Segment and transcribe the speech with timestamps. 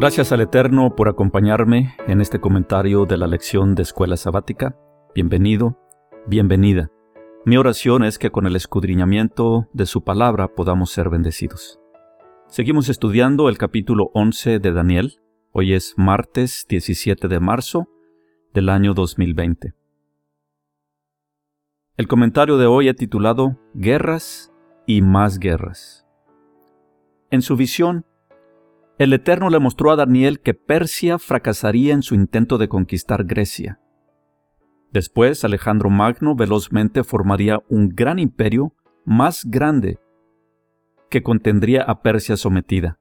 [0.00, 4.74] Gracias al Eterno por acompañarme en este comentario de la lección de Escuela Sabática.
[5.14, 5.78] Bienvenido,
[6.26, 6.90] bienvenida.
[7.44, 11.80] Mi oración es que con el escudriñamiento de su palabra podamos ser bendecidos.
[12.46, 15.20] Seguimos estudiando el capítulo 11 de Daniel.
[15.52, 17.86] Hoy es martes 17 de marzo
[18.54, 19.74] del año 2020.
[21.98, 24.50] El comentario de hoy he titulado Guerras
[24.86, 26.06] y más guerras.
[27.30, 28.06] En su visión,
[29.00, 33.80] el Eterno le mostró a Daniel que Persia fracasaría en su intento de conquistar Grecia.
[34.92, 38.74] Después, Alejandro Magno velozmente formaría un gran imperio
[39.06, 39.98] más grande
[41.08, 42.98] que contendría a Persia sometida.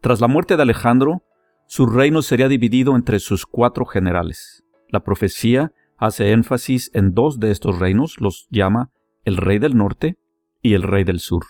[0.00, 1.22] Tras la muerte de Alejandro,
[1.68, 4.64] su reino sería dividido entre sus cuatro generales.
[4.88, 8.90] La profecía hace énfasis en dos de estos reinos, los llama
[9.24, 10.18] el rey del norte
[10.62, 11.44] y el rey del sur.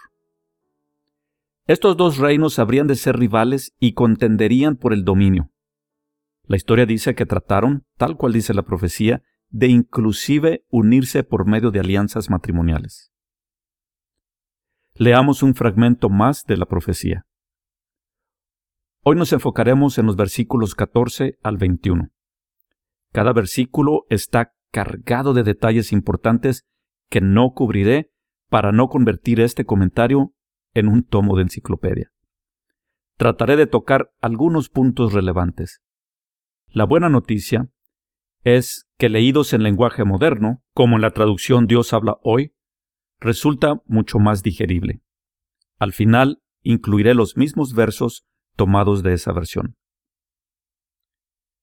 [1.66, 5.50] Estos dos reinos habrían de ser rivales y contenderían por el dominio.
[6.44, 11.70] La historia dice que trataron, tal cual dice la profecía, de inclusive unirse por medio
[11.70, 13.12] de alianzas matrimoniales.
[14.94, 17.26] Leamos un fragmento más de la profecía.
[19.04, 22.10] Hoy nos enfocaremos en los versículos 14 al 21.
[23.12, 26.66] Cada versículo está cargado de detalles importantes
[27.08, 28.10] que no cubriré
[28.48, 30.34] para no convertir este comentario
[30.74, 32.12] en un tomo de enciclopedia.
[33.16, 35.82] Trataré de tocar algunos puntos relevantes.
[36.68, 37.68] La buena noticia
[38.44, 42.54] es que leídos en lenguaje moderno, como en la traducción Dios habla hoy,
[43.20, 45.02] resulta mucho más digerible.
[45.78, 49.76] Al final incluiré los mismos versos tomados de esa versión.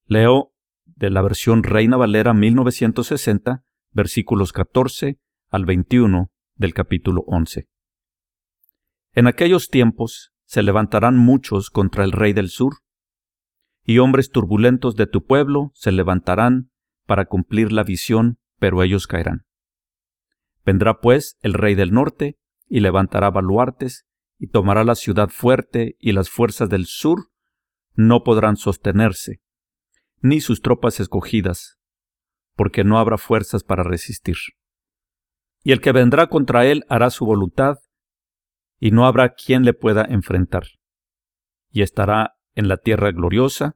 [0.05, 0.53] Leo
[0.85, 5.19] de la versión Reina Valera 1960, versículos 14
[5.49, 7.67] al 21 del capítulo 11.
[9.13, 12.77] En aquellos tiempos se levantarán muchos contra el rey del sur,
[13.83, 16.71] y hombres turbulentos de tu pueblo se levantarán
[17.05, 19.45] para cumplir la visión, pero ellos caerán.
[20.63, 22.37] Vendrá pues el rey del norte,
[22.67, 24.05] y levantará baluartes,
[24.37, 27.31] y tomará la ciudad fuerte, y las fuerzas del sur
[27.95, 29.41] no podrán sostenerse,
[30.21, 31.79] ni sus tropas escogidas,
[32.55, 34.37] porque no habrá fuerzas para resistir.
[35.63, 37.77] Y el que vendrá contra él hará su voluntad,
[38.79, 40.63] y no habrá quien le pueda enfrentar.
[41.69, 43.75] Y estará en la tierra gloriosa,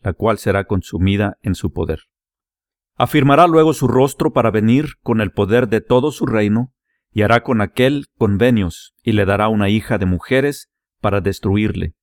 [0.00, 2.04] la cual será consumida en su poder.
[2.94, 6.72] Afirmará luego su rostro para venir con el poder de todo su reino,
[7.10, 10.70] y hará con aquel convenios, y le dará una hija de mujeres
[11.00, 11.94] para destruirle,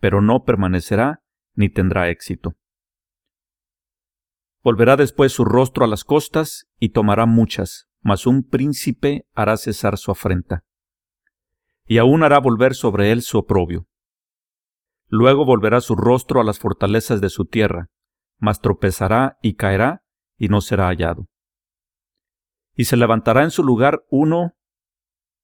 [0.00, 1.22] pero no permanecerá
[1.54, 2.56] ni tendrá éxito.
[4.62, 9.98] Volverá después su rostro a las costas y tomará muchas, mas un príncipe hará cesar
[9.98, 10.64] su afrenta
[11.86, 13.86] y aún hará volver sobre él su oprobio.
[15.08, 17.90] Luego volverá su rostro a las fortalezas de su tierra,
[18.38, 20.02] mas tropezará y caerá,
[20.36, 21.28] y no será hallado.
[22.74, 24.54] Y se levantará en su lugar uno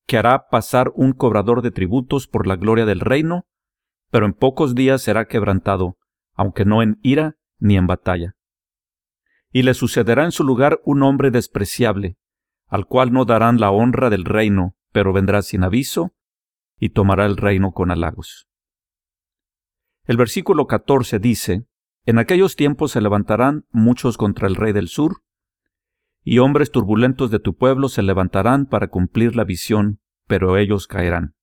[0.06, 3.46] que hará pasar un cobrador de tributos por la gloria del reino,
[4.10, 5.98] pero en pocos días será quebrantado,
[6.34, 8.34] aunque no en ira ni en batalla.
[9.52, 12.18] Y le sucederá en su lugar un hombre despreciable,
[12.66, 16.12] al cual no darán la honra del reino, pero vendrá sin aviso,
[16.80, 18.48] y tomará el reino con halagos.
[20.04, 21.66] El versículo 14 dice,
[22.06, 25.22] En aquellos tiempos se levantarán muchos contra el rey del sur,
[26.24, 31.34] y hombres turbulentos de tu pueblo se levantarán para cumplir la visión, pero ellos caerán.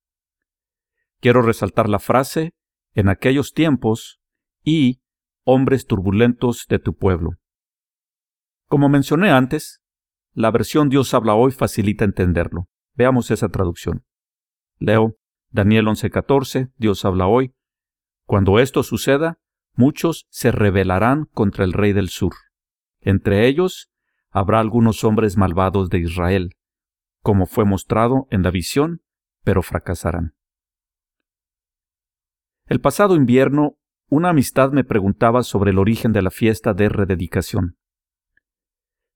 [1.19, 2.53] Quiero resaltar la frase,
[2.93, 4.19] en aquellos tiempos,
[4.63, 5.01] y
[5.43, 7.31] hombres turbulentos de tu pueblo.
[8.67, 9.81] Como mencioné antes,
[10.33, 12.67] la versión Dios habla hoy facilita entenderlo.
[12.95, 14.03] Veamos esa traducción.
[14.77, 15.15] Leo,
[15.49, 17.53] Daniel 11:14, Dios habla hoy.
[18.25, 19.39] Cuando esto suceda,
[19.73, 22.33] muchos se rebelarán contra el rey del sur.
[22.99, 23.89] Entre ellos
[24.29, 26.55] habrá algunos hombres malvados de Israel,
[27.21, 29.01] como fue mostrado en la visión,
[29.43, 30.35] pero fracasarán.
[32.65, 33.77] El pasado invierno,
[34.09, 37.77] una amistad me preguntaba sobre el origen de la fiesta de rededicación.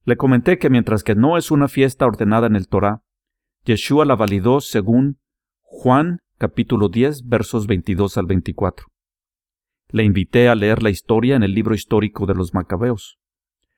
[0.04, 3.04] Le comenté que mientras que no es una fiesta ordenada en el Torá,
[3.66, 5.20] Yeshua la validó según
[5.74, 8.88] Juan capítulo 10 versos 22 al 24.
[9.88, 13.20] Le invité a leer la historia en el libro histórico de los Macabeos.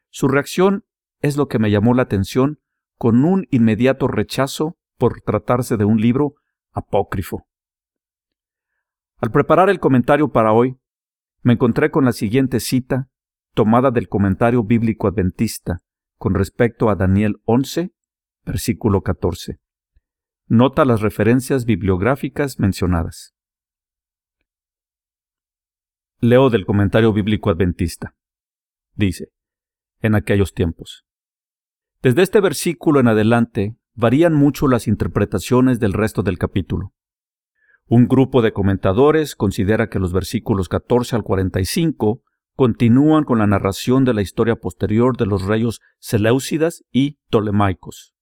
[0.09, 0.85] Su reacción
[1.21, 2.59] es lo que me llamó la atención
[2.97, 6.33] con un inmediato rechazo por tratarse de un libro
[6.71, 7.45] apócrifo.
[9.19, 10.79] Al preparar el comentario para hoy,
[11.43, 13.07] me encontré con la siguiente cita
[13.53, 15.77] tomada del comentario bíblico adventista
[16.17, 17.93] con respecto a Daniel 11,
[18.45, 19.59] versículo 14.
[20.53, 23.33] Nota las referencias bibliográficas mencionadas.
[26.19, 28.15] Leo del comentario bíblico adventista.
[28.93, 29.29] Dice,
[30.01, 31.07] en aquellos tiempos.
[32.03, 36.93] Desde este versículo en adelante varían mucho las interpretaciones del resto del capítulo.
[37.87, 42.21] Un grupo de comentadores considera que los versículos 14 al 45
[42.55, 48.12] continúan con la narración de la historia posterior de los reyes Seleucidas y Ptolemaicos.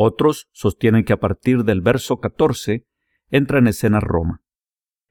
[0.00, 2.86] Otros sostienen que a partir del verso 14
[3.30, 4.42] entra en escena Roma,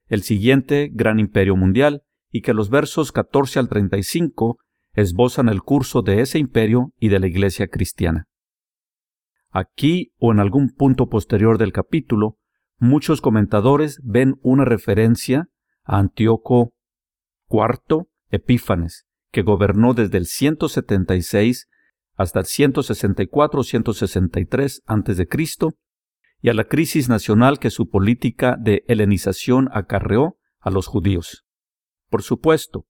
[0.07, 4.59] el siguiente gran imperio mundial, y que los versos 14 al 35
[4.93, 8.29] esbozan el curso de ese imperio y de la iglesia cristiana.
[9.49, 12.37] Aquí o en algún punto posterior del capítulo,
[12.77, 15.49] muchos comentadores ven una referencia
[15.83, 16.71] a Antíoco
[17.49, 21.67] IV Epífanes, que gobernó desde el 176
[22.17, 25.27] hasta el 164 o 163 a.C.,
[26.39, 31.45] y a la crisis nacional que su política de helenización acarreó a los judíos.
[32.09, 32.85] Por supuesto,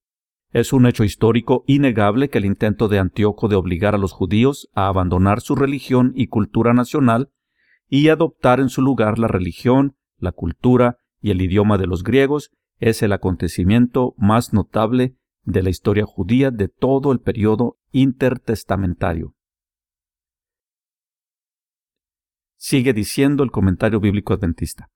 [0.52, 4.70] es un hecho histórico innegable que el intento de Antíoco de obligar a los judíos
[4.74, 7.30] a abandonar su religión y cultura nacional
[7.90, 12.52] y adoptar en su lugar la religión, la cultura y el idioma de los griegos
[12.80, 15.16] es el acontecimiento más notable
[15.48, 19.34] de la historia judía de todo el periodo intertestamentario.
[22.58, 24.90] Sigue diciendo el comentario bíblico adventista.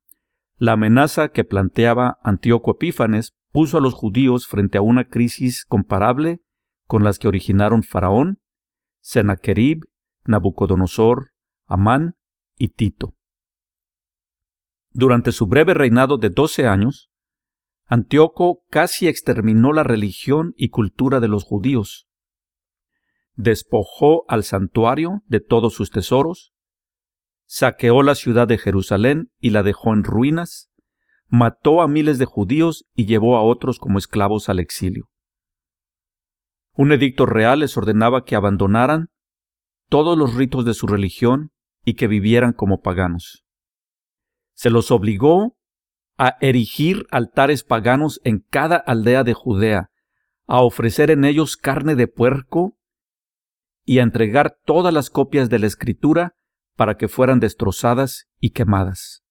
[0.57, 6.41] La amenaza que planteaba Antíoco Epífanes puso a los judíos frente a una crisis comparable
[6.85, 8.41] con las que originaron Faraón,
[8.99, 9.85] Sennacherib,
[10.25, 11.31] Nabucodonosor,
[11.65, 12.17] Amán
[12.57, 13.15] y Tito.
[14.89, 17.10] Durante su breve reinado de doce años,
[17.93, 22.07] Antíoco casi exterminó la religión y cultura de los judíos.
[23.33, 26.53] Despojó al santuario de todos sus tesoros,
[27.45, 30.71] saqueó la ciudad de Jerusalén y la dejó en ruinas,
[31.27, 35.09] mató a miles de judíos y llevó a otros como esclavos al exilio.
[36.71, 39.09] Un edicto real les ordenaba que abandonaran
[39.89, 41.51] todos los ritos de su religión
[41.83, 43.43] y que vivieran como paganos.
[44.53, 45.57] Se los obligó
[46.21, 49.89] a erigir altares paganos en cada aldea de Judea,
[50.45, 52.77] a ofrecer en ellos carne de puerco
[53.85, 56.35] y a entregar todas las copias de la escritura
[56.75, 59.23] para que fueran destrozadas y quemadas.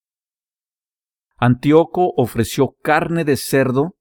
[1.37, 3.95] Antíoco ofreció carne de cerdo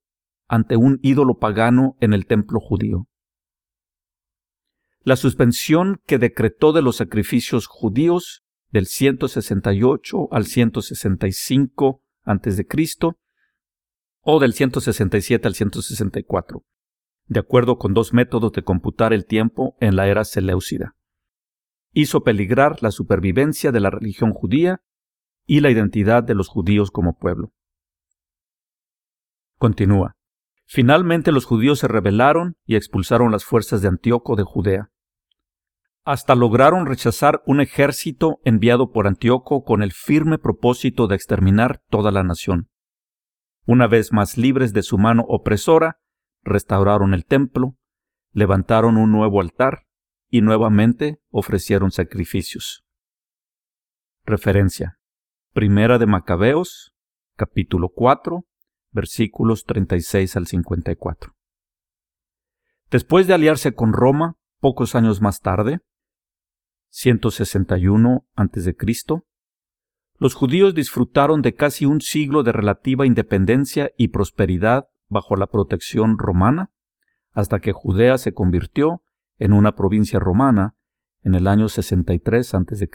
[0.48, 3.06] ante un ídolo pagano en el templo judío.
[5.02, 13.18] La suspensión que decretó de los sacrificios judíos del 168 al 165 antes de Cristo
[14.22, 16.64] o del 167 al 164,
[17.26, 20.96] de acuerdo con dos métodos de computar el tiempo en la era seleucida.
[21.92, 24.84] Hizo peligrar la supervivencia de la religión judía
[25.48, 27.52] y la identidad de los judíos como pueblo.
[29.58, 30.16] Continúa.
[30.66, 34.92] Finalmente los judíos se rebelaron y expulsaron las fuerzas de Antíoco de Judea.
[36.04, 42.12] Hasta lograron rechazar un ejército enviado por Antíoco con el firme propósito de exterminar toda
[42.12, 42.70] la nación.
[43.66, 46.00] Una vez más libres de su mano opresora,
[46.44, 47.76] restauraron el templo,
[48.32, 49.86] levantaron un nuevo altar
[50.30, 52.84] y nuevamente ofrecieron sacrificios.
[54.26, 55.00] Referencia.
[55.54, 56.94] Primera de Macabeos,
[57.36, 58.46] capítulo 4,
[58.92, 61.36] versículos 36 al 54.
[62.90, 65.80] Después de aliarse con Roma, pocos años más tarde,
[66.90, 68.76] 161 a.C.,
[70.18, 76.18] los judíos disfrutaron de casi un siglo de relativa independencia y prosperidad bajo la protección
[76.18, 76.72] romana,
[77.32, 79.02] hasta que Judea se convirtió
[79.38, 80.76] en una provincia romana
[81.22, 82.90] en el año 63 a.C.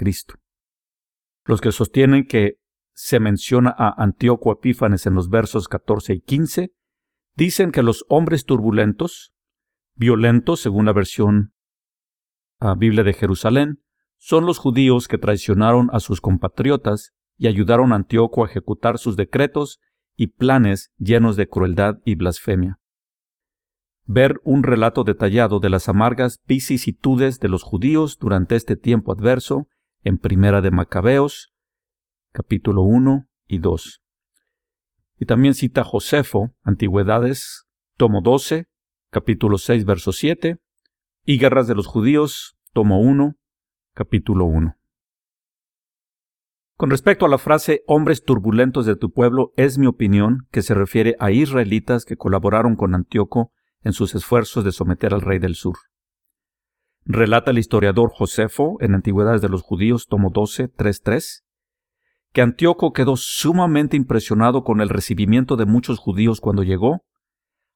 [1.44, 2.58] Los que sostienen que
[2.92, 6.74] se menciona a Antíoco Epífanes en los versos 14 y 15,
[7.34, 9.34] dicen que los hombres turbulentos,
[9.94, 11.54] violentos según la versión
[12.60, 13.83] a Biblia de Jerusalén,
[14.26, 19.16] son los judíos que traicionaron a sus compatriotas y ayudaron a Antíoco a ejecutar sus
[19.16, 19.80] decretos
[20.16, 22.80] y planes llenos de crueldad y blasfemia.
[24.06, 29.68] Ver un relato detallado de las amargas vicisitudes de los judíos durante este tiempo adverso
[30.04, 31.52] en Primera de Macabeos,
[32.32, 34.00] capítulo 1 y 2.
[35.18, 37.66] Y también cita Josefo, Antigüedades,
[37.98, 38.68] tomo 12,
[39.10, 40.62] capítulo 6, verso 7,
[41.26, 43.36] y Guerras de los Judíos, tomo 1,
[43.94, 44.76] capítulo 1.
[46.76, 50.74] Con respecto a la frase hombres turbulentos de tu pueblo, es mi opinión que se
[50.74, 55.54] refiere a israelitas que colaboraron con Antíoco en sus esfuerzos de someter al rey del
[55.54, 55.76] sur.
[57.04, 61.44] Relata el historiador Josefo en Antigüedades de los Judíos, tomo 12, 3,
[62.32, 67.04] que Antíoco quedó sumamente impresionado con el recibimiento de muchos judíos cuando llegó,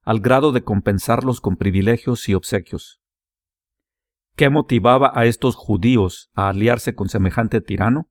[0.03, 2.98] al grado de compensarlos con privilegios y obsequios.
[4.39, 8.09] ¿Qué motivaba a estos judíos a aliarse con semejante tirano?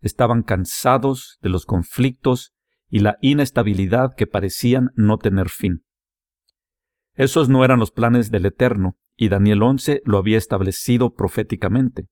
[0.00, 2.54] Estaban cansados de los conflictos
[2.88, 5.84] y la inestabilidad que parecían no tener fin.
[7.14, 12.06] Esos no eran los planes del Eterno, y Daniel 11 lo había establecido proféticamente.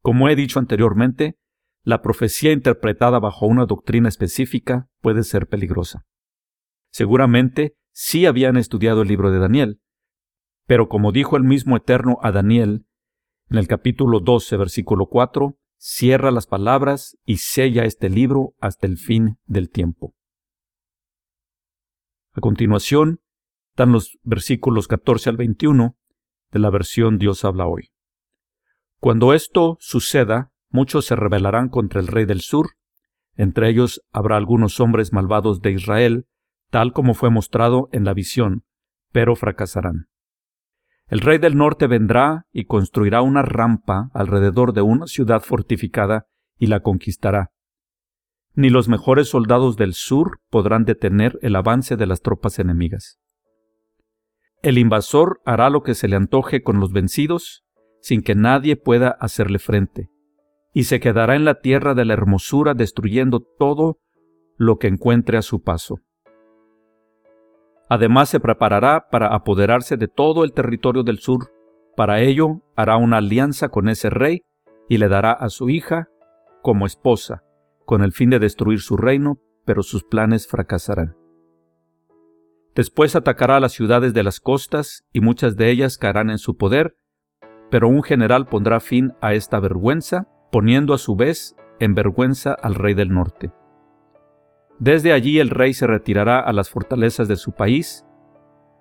[0.00, 1.36] Como he dicho anteriormente,
[1.82, 6.04] la profecía interpretada bajo una doctrina específica puede ser peligrosa.
[6.92, 9.80] Seguramente sí habían estudiado el libro de Daniel,
[10.66, 12.86] pero como dijo el mismo Eterno a Daniel,
[13.48, 18.98] en el capítulo 12, versículo 4, cierra las palabras y sella este libro hasta el
[18.98, 20.14] fin del tiempo.
[22.32, 23.20] A continuación,
[23.76, 25.96] dan los versículos 14 al 21
[26.50, 27.92] de la versión Dios habla hoy.
[28.98, 32.70] Cuando esto suceda, muchos se rebelarán contra el rey del sur,
[33.36, 36.26] entre ellos habrá algunos hombres malvados de Israel,
[36.70, 38.64] tal como fue mostrado en la visión,
[39.12, 40.08] pero fracasarán.
[41.08, 46.26] El rey del norte vendrá y construirá una rampa alrededor de una ciudad fortificada
[46.58, 47.52] y la conquistará.
[48.54, 53.20] Ni los mejores soldados del sur podrán detener el avance de las tropas enemigas.
[54.62, 57.64] El invasor hará lo que se le antoje con los vencidos,
[58.00, 60.08] sin que nadie pueda hacerle frente,
[60.72, 64.00] y se quedará en la tierra de la hermosura destruyendo todo
[64.56, 66.00] lo que encuentre a su paso.
[67.88, 71.52] Además se preparará para apoderarse de todo el territorio del sur.
[71.96, 74.42] Para ello hará una alianza con ese rey
[74.88, 76.08] y le dará a su hija
[76.62, 77.44] como esposa,
[77.84, 81.16] con el fin de destruir su reino, pero sus planes fracasarán.
[82.74, 86.56] Después atacará a las ciudades de las costas y muchas de ellas caerán en su
[86.56, 86.96] poder,
[87.70, 92.74] pero un general pondrá fin a esta vergüenza, poniendo a su vez en vergüenza al
[92.74, 93.52] rey del norte.
[94.78, 98.06] Desde allí el rey se retirará a las fortalezas de su país,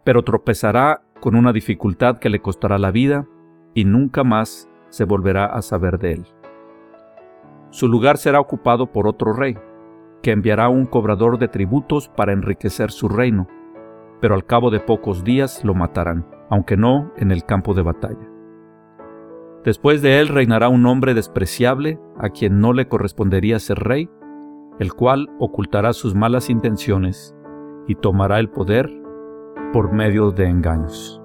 [0.04, 3.28] pero tropezará con una dificultad que le costará la vida
[3.74, 6.26] y nunca más se volverá a saber de él.
[7.70, 9.58] Su lugar será ocupado por otro rey,
[10.22, 13.48] que enviará un cobrador de tributos para enriquecer su reino,
[14.20, 18.30] pero al cabo de pocos días lo matarán, aunque no en el campo de batalla.
[19.64, 24.10] Después de él reinará un hombre despreciable a quien no le correspondería ser rey,
[24.80, 27.36] el cual ocultará sus malas intenciones
[27.88, 28.90] y tomará el poder
[29.74, 31.25] por medio de engaños.